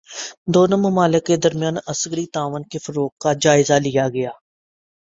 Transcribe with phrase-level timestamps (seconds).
[0.53, 4.31] دونوں ممالک کے درمیان عسکری تعاون کے فروغ کا جائزہ لیا گیا